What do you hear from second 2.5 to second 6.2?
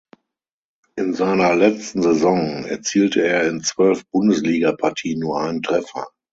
erzielte er in zwölf Bundesligapartien nur einen Treffer.